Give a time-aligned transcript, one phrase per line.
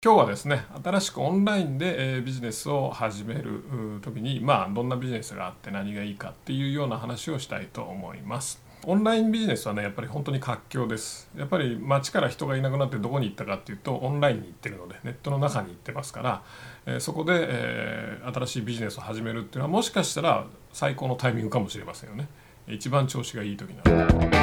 [0.00, 3.64] 今日はですね新しくオンラインでビジネスを始める
[4.00, 8.62] 時にまあどんなビジネスがあって何がいいかっていうような話をしたいと思います。
[8.86, 11.28] オンラインビジネスはねやっぱり本当に活況です。
[11.36, 16.42] やっぱり街から人がいなくなってどこに行ったかっていうとオンラインに行ってるのでネットの中に行ってますから、
[16.86, 22.28] えそこで、え新しいビジネスを始めるっていうのはもしかしたら最高のタイミングかもしれませんよね。
[22.68, 24.37] 一番調子がいい時なので。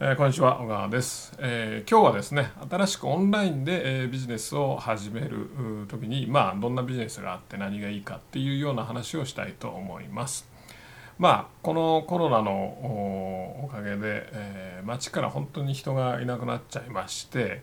[0.00, 5.48] えー、こんにちは小川です、えー、今日はですね新しくオンラインで、えー、ビジネスを始める
[5.88, 10.48] 時にまあどんなビジネスがあって何がいいかっていうような話をしたいと思います。
[11.18, 12.52] まあこのコロナの
[13.64, 17.62] おかげで、え街から本当に人がいなくなっちゃいまして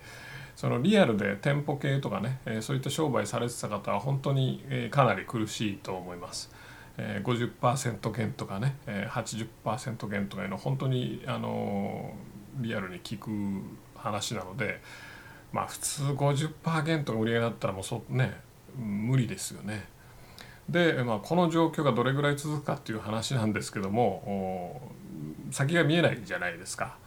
[0.58, 6.52] そのリアルで店舗系とかね、えそういった商売されてた方は本当に、えかなり苦しいと思います。
[6.98, 12.14] え、50%減とかね、え、80%減とかいうの本当に、あの、
[12.58, 13.30] リアルに聞く
[13.98, 14.82] 話なので
[15.52, 18.40] まあ普通50%減とか売り上げだったらもうそね
[18.78, 19.88] 無理ですよね。
[20.70, 24.92] で、まあ、この状況がどれぐらい続くかっていう話なんですけども
[25.52, 26.98] 先が見えないじゃないですか。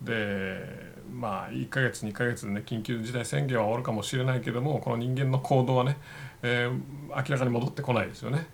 [0.00, 5.98] でまあ1ヶ月2ヶ月でね緊急事態宣言は終わるかもしれないけどもこの人間の行動はね、
[6.42, 6.70] えー、
[7.08, 8.46] 明らかに戻ってこないですよね。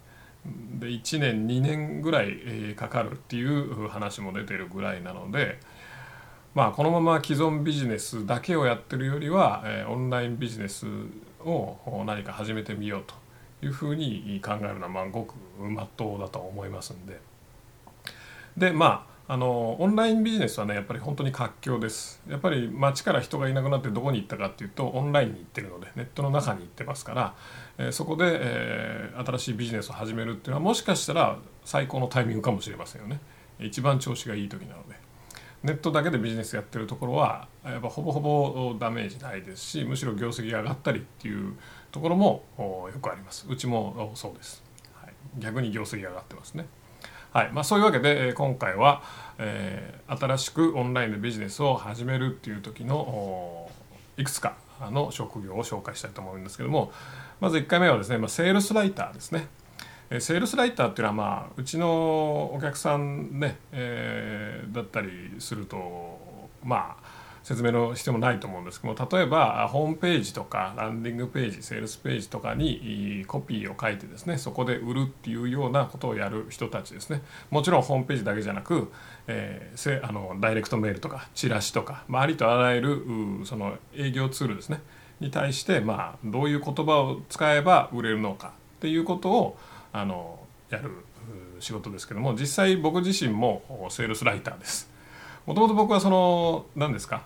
[0.79, 5.59] で1年2年ぐらいかかるっていう話も出てるぐらいなので
[6.55, 10.87] まあこのまま既存ビジネスだけをやってるよりはえオンラインビジネス
[11.45, 13.15] を何か始めてみようと
[13.67, 17.21] いうふうに考えるのはまあごくまっとうだと思いますんで。
[18.57, 22.23] でまああのオンラインビジネスはねやっぱり本当に活況です。
[22.29, 27.35] やっぱり街から人がいなくなってどこに行ったかっていうとオンラインに行ってるのでネットの中に行ってますから、
[27.79, 33.19] えー、そこで、えー、新しいビジネスを始めるっていうのはもしかしたら最高のタイミングかもしれませんよね。
[33.59, 35.04] 一番調子がいい時なので。
[35.65, 41.55] ネットだけでビジネスやってるところはやっぱほぼほぼダメージないですしむしろ業績が上がったりっていう
[41.91, 43.47] ところもよくあります。
[43.49, 44.63] うちもそうです、
[44.95, 46.67] はい、逆に業績が上がってますね。
[47.33, 47.51] はい。
[47.53, 49.03] まあ、そういうわけで今回は、
[49.39, 53.69] えー、新しくオンラインでビジネスを始めるっていう時の
[54.17, 56.93] いくつかの職業を紹介したいと思うんですけども
[57.41, 59.49] まず1回目はですね、まあ、セールスライターですね。
[60.17, 65.09] えセールスライターっていうのはまあうちのお客さんね、えー、だったり
[65.41, 66.21] すると
[66.63, 77.21] まあ説明の必要もないと思うんですけども例えばホームページとかランディングページセールスページとかにコピーを書いてですねそこで売るっていうようなことをやる人たちですね。
[77.51, 78.91] もちろんホームページだけじゃなく、
[79.27, 83.03] えー、あのダイレクトメールとかチラシとか、まあ、ありとあらゆる
[83.45, 84.81] その営業ツールですね。
[85.21, 89.59] に対して、まあ、どういう言葉を使えば売れるのかっていうことを
[89.95, 90.41] あの
[90.71, 90.91] やる
[91.61, 94.91] 仕事ですけども実際僕自身もセールスライターです。
[95.47, 97.23] もともと僕はその何ですか？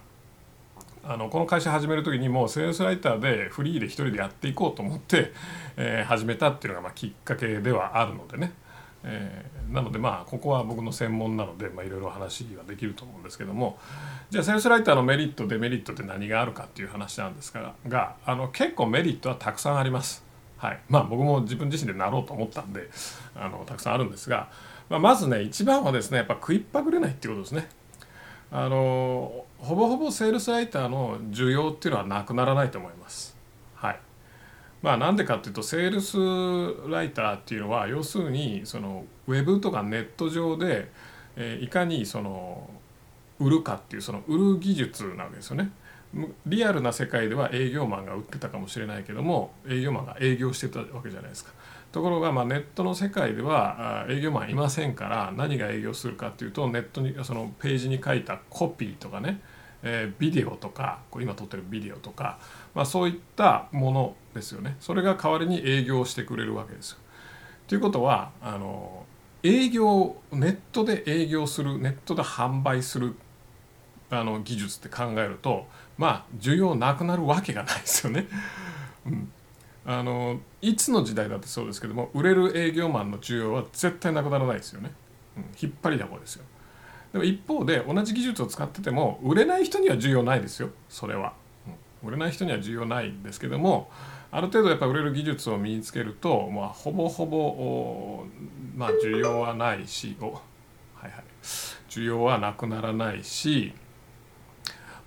[1.03, 5.33] あのこの会社始める時にもうセールスライターでフリーで一人でやっていこうと思って、
[5.79, 8.53] えー、始めたっていうのがまあきっかけではあるのでね、
[9.05, 13.79] えー、なのでまあここは僕の専門なのでいろいろ話はできると思うんですけども
[14.29, 20.28] じゃあセールスライターのメリットデメリットって何があるかっていう話なんですががあの結構メリットはたくさんあります。
[20.59, 22.91] はい、まあ僕も自分自身でなろうと思ったんで
[23.35, 24.51] あのたくさんあるんですが、
[24.91, 27.69] まあ、まずね一番はですねやっぱ食いっぱぐれないっていうことですね。
[28.51, 33.37] あのほぼほぼセールスライターの需要っていうのはなくならないと思います。
[33.75, 34.01] はい。
[34.83, 40.91] まあなんでかっていうとセールスライターっていうのは要するにそのウェブとかネット上で、
[41.37, 42.69] えいかにその
[43.39, 45.71] 売るかっていうその売る技術なわけですよね。
[46.47, 51.53] リアルな世界では営業マンが売ってたかもしれないけども営業マンが営業してたわけじゃないですか。
[51.93, 59.41] ところがまあネットの世界では営業マンいませんから何が営業するかっていうとネットにそのページに書いたコピーとかね、
[59.83, 62.39] えー、ビデオとかこ今撮ってるビデオとか、
[62.75, 66.99] まあ、そういったものですよねそれが代わりに営業してくれるわけですよ。
[67.67, 69.07] ということはあの
[69.43, 73.15] 営業ネットで営業するネットで販売する
[74.11, 78.27] あの技術って考えるとまあ需要なくなるわけがないですよね。
[79.07, 79.33] うん。
[79.87, 84.93] あのいつの時代だってそうですけども売れる営業マンの需要は絶対なくならないですよね、
[85.37, 86.45] うん、引っ張りだこですよ。
[87.13, 90.71] でも一方で同じ技術を使ってても売れない人には需要ないですよ。
[90.91, 91.33] それは、
[92.03, 93.91] うん、売れない人には需要ないんですけども
[94.31, 98.27] ある程度やっぱ売れる技術を身につけると、まあ、ほぼほぼ
[98.77, 100.43] まあ需要はないしおは
[101.05, 101.13] いはい。
[101.89, 103.73] 需要はなくならないし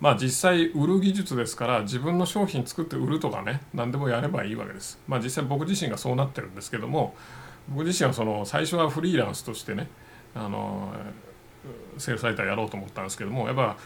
[0.02, 4.98] まあ実際売る技術ですから自分の商品作って売るとかね何でもやればいいわけです。
[5.06, 7.14] まあ実際僕自身がそうなってるんですけども
[7.68, 9.86] 僕自身はその最初はフリーランスとしてね
[10.34, 10.92] あの
[11.98, 13.76] セールスライターやろうと思ったんですけどもやっぱ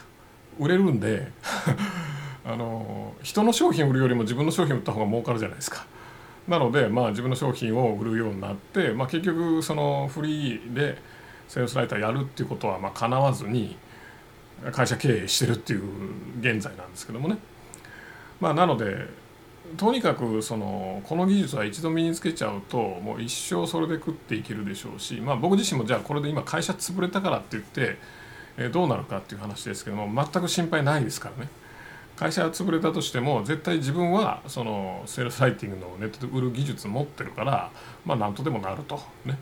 [0.59, 1.31] 売れるんで
[2.47, 5.85] あの人の商品売るよりも自分の商品売った方が儲かるじゃないですか。
[6.49, 10.97] なので、まあ、自分の商品を売るようになって、まあ、結局そのフリーで
[11.47, 13.77] セールスライターやるっていうことはまあ叶わずに
[14.73, 15.82] 会社経営してるっていう
[16.41, 17.38] 現在なんですけどもね。
[18.41, 19.08] まあ、なので
[19.76, 27.99] とにかくそのこの技術は一度身につけちゃうともう一生それで食っていけるでしょうし、まあ、僕自身もじゃあこれで今会社潰れたからって言って
[28.58, 31.50] えどうなるかっていう話ですけども全く心配ないですからね。
[32.17, 37.70] 会社が潰れたとしても絶対自分はそのセールスライティングのネットで売る技術持ってるから
[38.06, 38.99] まあ何とでもなると。
[39.26, 39.38] ね、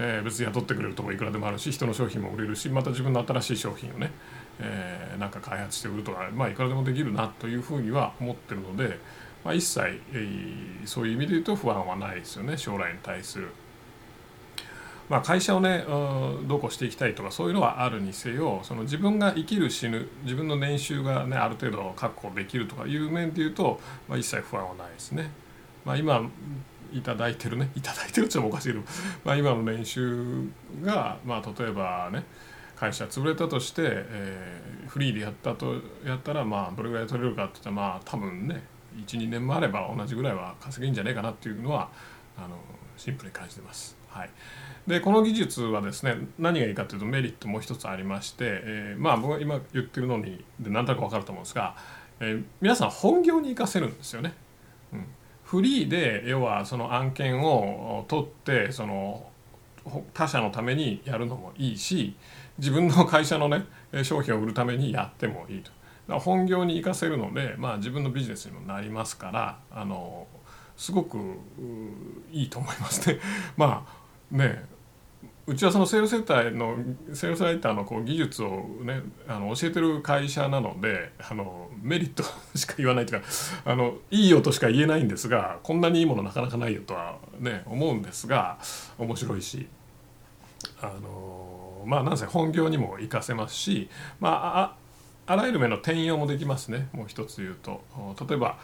[0.00, 4.12] えー、別に雇ってくれるとこいくらでもあるし人の商品も売れるしまた自分の新しい商品をね、
[4.60, 9.00] えー、なんか開発して売るとかまあいくらでもできるなというふうには思ってるので、
[9.44, 13.48] まあ、一切、えー、そういう意味で言うと不安はないですよね将来に対する。
[15.08, 25.30] まあ、会社をねどうこうしていきたいとかそういうのはあるにせよその自分が生きる死ぬ自分の年収がねある程度確保できるとかいう面でいうと、まあ、一切不安はないですね。
[25.86, 26.28] まあ、今
[26.92, 28.84] いただいてるね いただいてるってもおかしいけど、
[29.24, 30.48] まあ、今の年収
[30.82, 32.24] が、まあ、例えばね
[32.76, 38.62] 会社潰れたとして、えー、フリーでやったとやったらまあどれぐらい取れるかって言ったらまあ多分ね
[39.06, 41.88] 12年もあれば同じぐらいは稼げるんじゃねえかなっていうのは
[42.36, 42.56] あの
[42.96, 43.96] シンプルに感じてます。
[44.08, 44.30] はい、
[44.86, 51.76] でこの技術はですね何がいいかというとメリットもう一つありまして、えー、まあ僕が今言ってるのにで何となく分かると思うんですが、
[52.20, 54.34] えー、皆さん本業に生かせるんですよね。
[54.92, 55.04] うん、
[55.48, 59.30] フリーで要はその案件を取ってその
[60.12, 62.14] 他社のためにやるのもいいし
[62.58, 63.64] 自分の会社のね
[64.02, 66.18] 商品を売るためにやってもいいと。
[66.18, 70.26] 本業に生かせるので、まあ、自分のビジネスにもなりますからあの
[70.76, 71.18] すごく
[72.30, 73.18] いいと思いますね。
[73.56, 74.66] まあね
[75.48, 76.76] うちはそのセールセンターの
[77.14, 82.22] セールスライターのこう技術をねあの教えてる会社なのであのメリット
[82.54, 83.26] しか言わないというか
[83.64, 88.58] あのいいよとしか言えないんですがこんなにいいものなかなかないよとはね思うんですが
[88.98, 89.66] 面白いし
[90.82, 93.88] あのまあなんせ本業にも活かせますし
[94.20, 94.76] ま
[95.26, 96.88] ああらゆる面の転用もできますね。
[96.92, 97.82] もう一つ言うと。
[98.26, 98.58] 例えば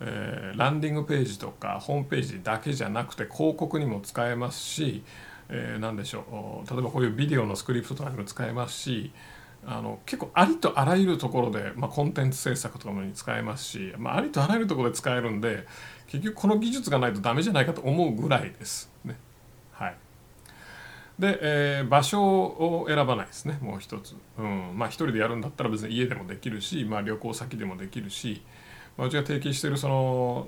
[0.00, 5.02] えー、ランディングページとかホームページだけじゃなくて広告にも使えますし
[5.48, 9.12] えー、何でしょう例えばこういうビデオのスクリプトとかにも使えますし
[9.66, 15.66] あの結構ありとあらゆるところで、まあ、コンテンツ制作とかに使えますし、まあ、ありとあらゆるところで使えるんで
[16.06, 19.16] 結局この技術がないとダメじゃないかと思うぐらいですね。
[19.72, 19.96] はい、
[21.18, 24.14] で、えー、場所を選ばないですねもう一つ。
[24.38, 28.42] うんまあ、一人でやるんだったら別に家でもできるし、まあ、旅行先でもできるし、
[28.96, 30.46] まあ、うちが提携してるその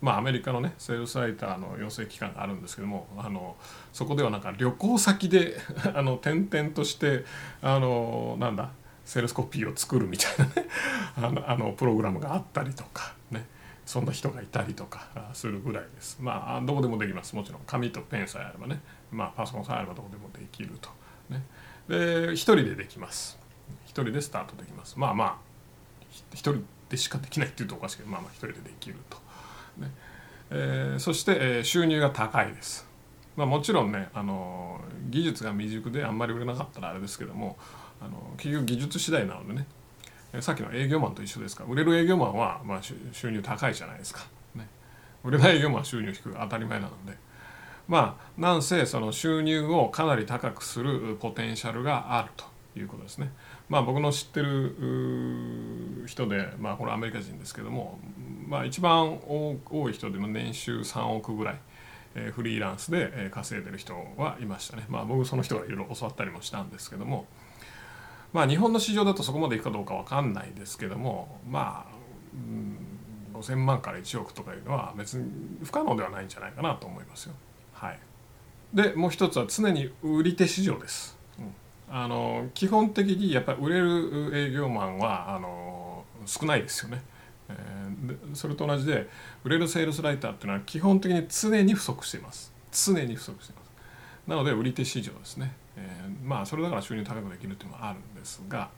[0.00, 3.56] まあ、アメリカのねセールスライターの養成機関があるんですけどもあの
[3.92, 5.56] そこではなんか旅行先で
[5.94, 7.24] あの転々として
[7.60, 8.70] あのなんだ
[9.04, 10.52] セールスコピーを作るみたいなね
[11.16, 13.46] あのあのプログラムがあったりとかね
[13.84, 16.18] そんな人がいたりとかするぐらいです。
[16.20, 18.80] まあどこでもできますもちろん紙とペンさえあればね、
[19.10, 20.90] まあ、パソコンさえあればどこでもできると。
[21.28, 21.44] ね、
[21.88, 23.38] で一人でできます。
[23.84, 24.98] 一人でスタートできます。
[24.98, 25.36] まあまあ
[26.32, 29.29] 一人でしかできないっていうとおかしいけどまあまあ一人でできると。
[29.80, 29.90] ね。
[30.50, 32.86] えー、そして、えー、収入が高いです。
[33.36, 37.56] まあ、もちろんね、あの技術が未熟であんまり売れなかったらあれですけども
[38.00, 39.66] あの結局技術次第なのでね。
[40.40, 41.64] さっきの営業マンと一緒ですか。
[41.64, 44.20] ら売れる営業マンは、まあ、収入高いじゃないですか、
[44.54, 44.68] ね、
[45.24, 47.16] 売れない営業マンは収入低い当たり前なので。
[47.88, 52.44] まあなんせその収入をかなり高くするポテンシャルがあると
[52.78, 53.32] いうことですね。
[53.70, 58.00] まあ、僕の知ってる人で、まあ、これアメリカ人ですけども、
[58.48, 61.60] まあ、一番多い人でも年収3億ぐらい、
[62.16, 64.84] えー、フリーランスで稼いでる人はいましたね。
[64.88, 67.26] まあ、僕その人がいろいろ教わったりもしたんですけども、
[68.32, 71.94] まあ、日本の市場だとそこまでいくかどうか分かんないですけどもまあ、
[72.34, 75.30] うん、5,000万から1億とかいうのは別に
[75.62, 77.34] 不可能ではないんじゃないかなと思いますよ。
[77.72, 77.98] はい、
[78.74, 81.19] でもう一つは常に売り手市場です。
[81.90, 87.02] あの基本的にやっぱり売れる営業マンはあの少ないですよね。
[87.48, 89.08] えー、それと同じで
[89.42, 92.52] 売れるセールスライターっていうのは基本的に常に不足しています。
[92.70, 93.70] 常に不足しています。
[94.28, 98.70] なので売り手市場ですね、えー、まあそれだから収入高くできるっていうのもあるんですが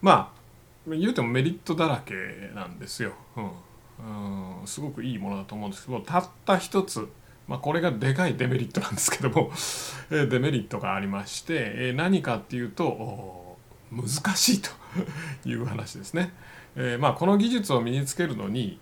[0.00, 2.14] まあ言うてもメリットだらけ
[2.54, 4.66] なんですよ、うん、うん。
[4.66, 7.08] すごくいいものだと思うんですけどたった一つ
[7.48, 9.52] まあ、これがでかいデメリットなんですけども
[10.10, 13.56] デメリットがありまして何かっていうと
[13.90, 14.70] 難しいと
[15.48, 16.32] いう話ですね。
[16.78, 18.78] えー、まあ、この技術を身につけるのに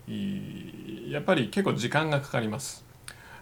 [1.09, 2.83] やっぱり結構時間がかかります。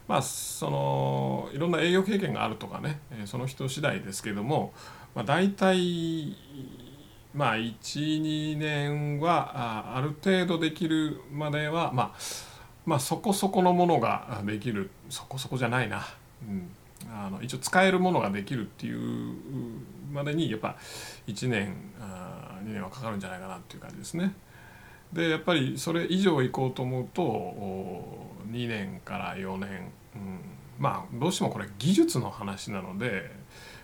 [0.07, 4.73] まあ、そのいろんな営業経験があるとかねその人次第ですけども、
[5.15, 6.35] まあ、大体
[7.33, 12.19] まあ12年はある程度できるまではまあ
[12.85, 14.89] まあそこそこのものができる。
[15.09, 16.05] そこそこじゃないな、
[16.47, 16.69] うん、
[17.09, 19.35] あの一応使えるものができるっていう
[20.11, 20.75] までにやっぱ
[21.27, 24.33] 1年あ2年はかかるんじゃないかなっていう感じですね。
[25.11, 27.21] でやっぱりそれ以上行こうと思うと
[28.51, 30.39] 2年から4年、うん、
[30.79, 33.31] まあどうしてもこれ技術の話なので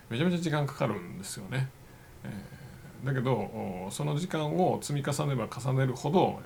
[0.08, 1.68] めちゃめちゃ時間かかるんですよね。
[2.24, 6.40] えー、だけどその時間を積み重ねば重ねるほど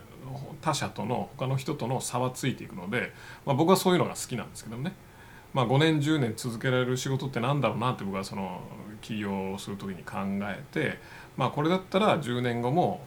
[0.61, 3.13] 他者との他の人との差はついていくので、
[3.47, 4.93] まあ、僕はそういうのが好きなんですけどもね。
[5.53, 8.61] まあ、5年10年続けられる仕事ってなんだろうなって僕はその
[9.01, 10.99] 起業する時に考えて、
[11.37, 13.01] まあ、これだったら10年後も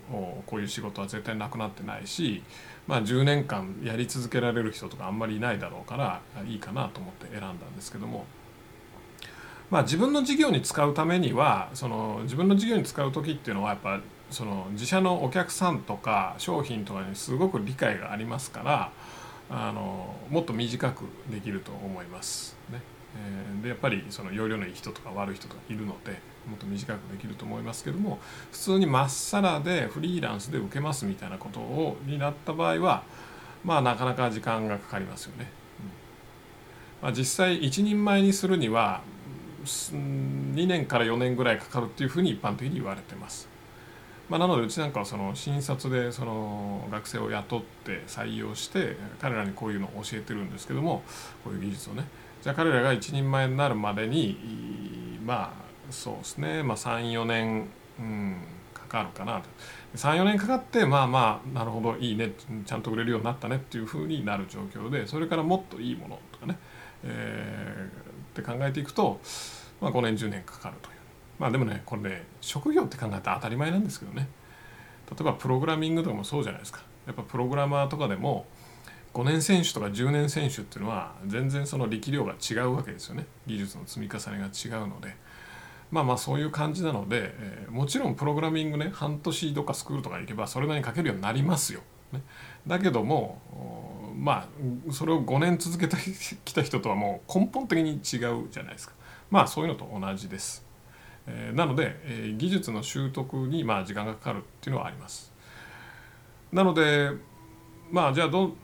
[0.46, 2.42] こういう仕事は絶対なくなってないし、
[2.88, 8.26] まあ、10年間やり続けられる人とかあんまりいないだろうからいいかなと思って選んだんですけども。
[9.70, 14.00] まあ、自分の事業に使うためにはその自分の事業に使う時っていうのはやっぱ
[14.32, 18.92] その自社のお客さんとか商品とかにすごく理解がありますから
[19.50, 22.58] あのもっと短くできると思います。
[22.70, 22.82] ね
[23.16, 28.20] えー、でやっぱりその容量のいい人とか悪い人とかいるのでもっと短くできると思いますけども
[28.52, 33.04] 普通にまっさらでフリーランスで受けますみたいなことをになった場合は
[33.64, 35.50] まあなかなか時間がかかりますよね。
[37.02, 39.02] まあ、実際一人前にするには
[39.66, 43.48] 2年から4年ぐらいかかるっていうふうに一般的に言われてます。
[44.30, 51.04] まあ、なのでうちなんかはその新卒でその学生を雇って採用して彼らにこういうのを教えてるんですけども
[51.44, 52.06] こういう技術をね。
[52.42, 57.68] じゃあ彼らが一人前になるまでにまあそうですね、まあ、34年、
[58.00, 58.38] うん、
[58.74, 59.40] かかるかな。
[59.42, 59.50] と
[59.96, 62.34] 34年かかってまあまあなるほどいいね
[62.66, 66.60] ちゃんと売れるようになったねっていうふうになる状況でそれからもっといいものとかね、
[67.04, 69.22] えー、って考えていくと、
[69.80, 70.97] まあ、5年10年かかるという。
[71.40, 74.28] まあでもねこれね職業って考えたら当たり前なんですけどね。
[75.10, 76.82] 例えばプログラミングとかもそうじゃないですか。
[77.06, 78.46] やっぱプログラマーとかでも
[79.14, 83.26] 5年選手とか10年選手っていうのは全然その力量が違うわけですよね。
[83.46, 85.16] 技術の積み重ねが違うので。
[85.92, 92.22] まあまあそういう感じなので、えー、もちろんプログラミングね半年どっかスクールとか行けばそれなりに書けるようになりますよ、ね、
[92.66, 93.42] だけども
[94.18, 94.50] ま
[94.90, 95.96] あそれを5年続けて
[96.44, 98.96] きた人とはもう根本的に違うじゃないですか。
[99.30, 100.67] まあそういうのと同じです。
[101.28, 105.32] えなので、え技術の習得にまあ時間がかかるっていうのはあります。
[106.52, 107.12] なので
[107.92, 108.56] まあじゃあど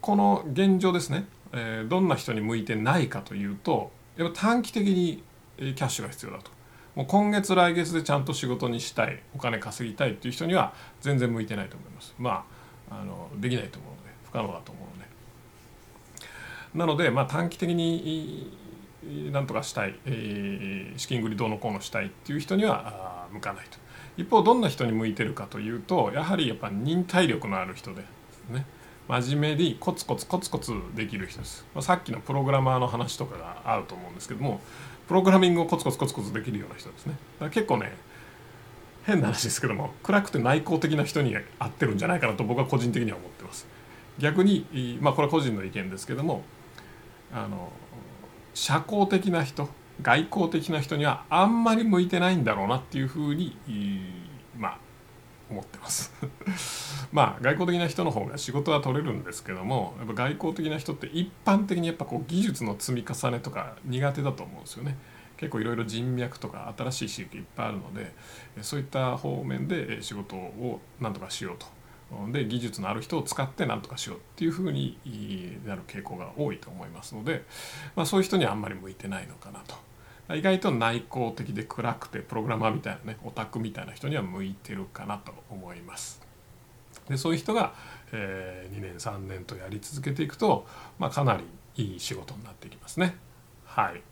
[0.00, 5.22] この現状ですね、えどんな人に向いてないかというとやっぱ短期的に
[5.58, 6.50] キャッシュが必要だと。
[6.94, 12.14] もう今月来月でちゃんと仕事にしたいお金稼ぎたいっていう人には全然向いてないと思います。
[12.18, 12.44] ま
[12.90, 15.12] ああのできないと思うので不可能だと思うので。
[16.74, 18.56] なので、まあ、短期的に
[19.32, 23.78] なんとかしたい、えー、資金繰りどうのこうのしたいっていう人には向かないと。
[24.16, 28.02] 一方どんな人に向いてるかというとやはりやっぱ忍耐力のある人で
[28.50, 28.66] ね。
[29.08, 34.60] 真面目にコツコツコツコツできる人です、まあ、さっきのプログラマーの話とかが合うと思うんですけども
[35.08, 37.12] プログラミングをコツコツコツコツできるような人ですね。
[37.12, 37.96] だから結構ね
[39.04, 43.66] 変な話ですけども暗くて内向的な人に合ってるんじゃないかなと僕は個人的には思ってます。
[44.18, 46.44] 逆にまあこれは個人の意見ですけども
[47.34, 47.72] あの
[48.54, 49.68] 社交的な人
[50.00, 53.56] 外交的な人にはあんまり向いてないんだろうなっていうふうに
[54.56, 54.78] まあ
[55.50, 56.12] 思ってます。
[57.12, 64.96] まあ外交的な人の方が仕事は取れるんですけどもやっぱ外交的な人って一般的にやっぱこう技術の積み重ねとか苦手だと思うんですよね。
[65.36, 68.14] 結構いろいろ人脈とか新しい刺激いっぱいあるので
[68.62, 71.66] そういった方面で仕事をなんとかしようと。
[72.30, 74.98] で技術のある人を使って何とかしようっていうふうに
[75.66, 77.44] なる傾向が多いと思いますので、
[77.96, 79.74] まあ、そういう人にはあんまり向いてないのかなと。
[80.34, 86.22] 意外と内向的で暗くてプログラマーみたいなねオタクみたいな人には向いてるかなと思います。
[87.08, 87.74] でそういう人が、
[88.12, 90.66] えー、2年3年とやり続けていくと、
[90.98, 91.44] まあ、かなり
[91.76, 93.16] いい仕事になっていきますね。
[93.64, 94.02] はい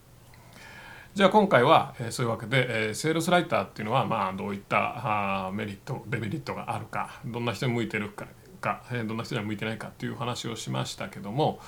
[1.13, 8.27] じゃあ今回は、え、そういうわけで、え、セールスライターっていうのは、まあ、どういったあメリットデメリットがあるかどんな人に向いてるか
[8.61, 11.59] か、え、どんな人には向いてないかっていう話をしましたけども、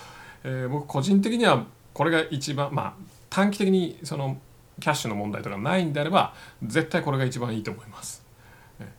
[0.45, 2.95] え、僕個人的にはこれが一番まあ
[3.31, 4.39] 短期的にその
[4.81, 8.25] キャッシュの問題とかないんであれば絶対これが一番いいと思います。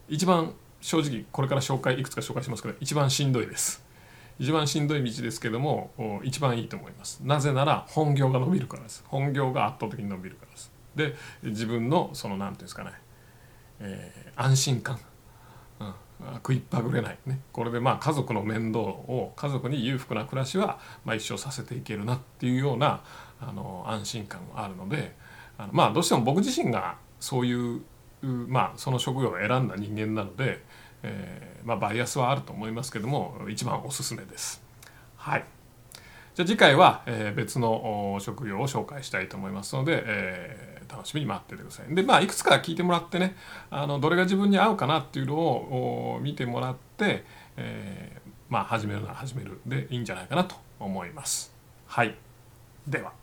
[0.10, 3.83] 一番正直これから紹介いくつか紹介しますけど一番しんどいです。
[4.44, 7.22] 一番しんどい道ですけども一番いいと思います。
[7.24, 9.02] なぜなら本業が伸びるからです。
[9.08, 10.70] 本業が圧倒的に伸びるからです。
[10.98, 12.92] で自分のその何て言うんですかね、
[13.80, 15.00] えー、安心感、
[15.80, 15.94] うん、
[16.36, 17.18] 食いっぱぐれない。
[17.26, 17.40] ね。
[17.54, 23.02] これでまあ家族の面倒を家族に裕福な暮らしはまあ一生させていけるなっていうような
[23.40, 25.16] あの安心感があるので
[25.58, 27.82] あのまあどうしても僕自身がそういう
[28.24, 30.64] まあ、その職業を選んだ人間なので、
[31.04, 34.64] えー、まあ、バイアスはあると思いますけども一番おすすめです。
[35.18, 35.46] はい
[36.36, 41.94] じゃあ次回は、えー、別の職業を紹介したいと思いますので、えー、楽しみに待っててください。
[41.94, 43.36] でまあいくつか聞いてもらってね
[43.70, 47.24] あのどれが自分に合うかなっていうのを見てもらって、
[47.56, 48.20] え、
[48.50, 51.54] まあ始めるなら始めるでいいんじゃないかなと思います。
[51.86, 52.16] はい
[52.88, 53.14] では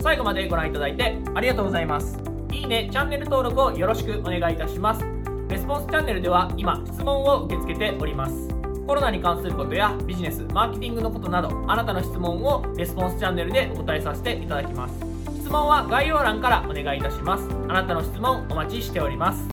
[0.00, 2.18] 最後までご覧いただいてありがとうございます。
[2.50, 5.27] いいね、チャンネル登録をよろしくお願いいたします。
[5.48, 8.48] レスポンスチャンネルでは今質問を受け付けております。
[8.86, 14.94] コロナに関することやビジネス、マーケティングのことなど、あなたの質問をレスポンスチャンネルでお答えさせていただきます。
[15.40, 17.48] 質問は概要欄からお願いいたします。
[17.68, 19.42] あなたの質問お待ちしております。